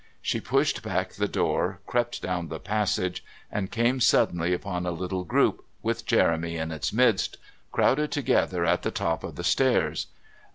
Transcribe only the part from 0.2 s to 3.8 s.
pushed back the door, crept down the passage, and